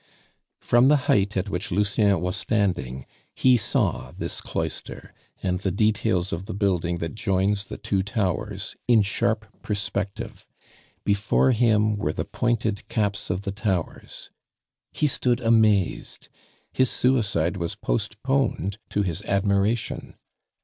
[0.61, 3.05] From the height at which Lucien was standing
[3.35, 8.75] he saw this cloister, and the details of the building that joins the two towers,
[8.87, 10.47] in sharp perspective;
[11.03, 14.31] before him were the pointed caps of the towers.
[14.91, 16.29] He stood amazed;
[16.73, 20.15] his suicide was postponed to his admiration.